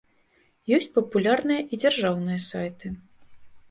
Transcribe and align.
Ёсць 0.77 0.87
папулярныя 0.95 1.61
і 1.71 1.81
дзяржаўныя 1.87 2.39
сайты. 2.51 2.87